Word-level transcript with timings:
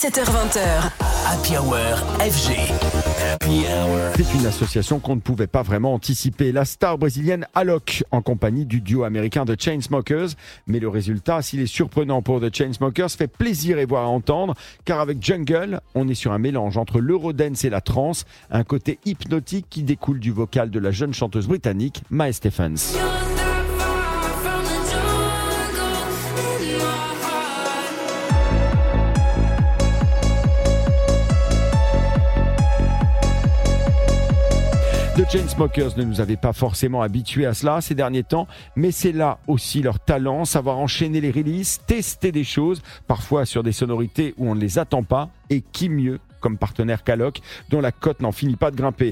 17h20h. 0.00 0.92
Happy 1.26 1.58
Hour 1.58 1.76
FG. 2.20 2.56
Happy 3.22 3.66
Hour. 3.66 4.12
C'est 4.16 4.34
une 4.34 4.46
association 4.46 4.98
qu'on 4.98 5.16
ne 5.16 5.20
pouvait 5.20 5.46
pas 5.46 5.60
vraiment 5.60 5.92
anticiper. 5.92 6.52
La 6.52 6.64
star 6.64 6.96
brésilienne 6.96 7.46
Alok, 7.54 8.02
en 8.10 8.22
compagnie 8.22 8.64
du 8.64 8.80
duo 8.80 9.04
américain 9.04 9.44
The 9.44 9.60
Chainsmokers. 9.60 10.28
Mais 10.66 10.78
le 10.78 10.88
résultat, 10.88 11.42
s'il 11.42 11.60
est 11.60 11.66
surprenant 11.66 12.22
pour 12.22 12.40
The 12.40 12.48
Chainsmokers, 12.50 13.10
fait 13.10 13.28
plaisir 13.28 13.78
et 13.78 13.84
voir 13.84 14.04
à 14.04 14.08
entendre. 14.08 14.54
Car 14.86 15.00
avec 15.00 15.22
Jungle, 15.22 15.82
on 15.94 16.08
est 16.08 16.14
sur 16.14 16.32
un 16.32 16.38
mélange 16.38 16.78
entre 16.78 16.98
l'eurodance 16.98 17.64
et 17.64 17.70
la 17.70 17.82
trance. 17.82 18.24
Un 18.50 18.64
côté 18.64 18.98
hypnotique 19.04 19.66
qui 19.68 19.82
découle 19.82 20.18
du 20.18 20.30
vocal 20.30 20.70
de 20.70 20.78
la 20.78 20.92
jeune 20.92 21.12
chanteuse 21.12 21.46
britannique 21.46 22.00
Mae 22.08 22.32
Stephens. 22.32 22.96
The 35.16 35.28
Chainsmokers 35.28 35.98
ne 35.98 36.04
nous 36.04 36.20
avait 36.20 36.36
pas 36.36 36.52
forcément 36.52 37.02
habitués 37.02 37.44
à 37.44 37.52
cela 37.52 37.80
ces 37.80 37.96
derniers 37.96 38.22
temps, 38.22 38.46
mais 38.76 38.92
c'est 38.92 39.12
là 39.12 39.38
aussi 39.48 39.82
leur 39.82 39.98
talent, 39.98 40.44
savoir 40.44 40.78
enchaîner 40.78 41.20
les 41.20 41.32
releases, 41.32 41.80
tester 41.86 42.30
des 42.30 42.44
choses, 42.44 42.80
parfois 43.08 43.44
sur 43.44 43.64
des 43.64 43.72
sonorités 43.72 44.34
où 44.38 44.48
on 44.48 44.54
ne 44.54 44.60
les 44.60 44.78
attend 44.78 45.02
pas, 45.02 45.28
et 45.50 45.62
qui 45.62 45.88
mieux 45.88 46.20
comme 46.40 46.56
partenaire 46.56 47.04
Caloc, 47.04 47.40
dont 47.68 47.80
la 47.80 47.92
cote 47.92 48.20
n'en 48.20 48.32
finit 48.32 48.56
pas 48.56 48.70
de 48.70 48.76
grimper. 48.76 49.08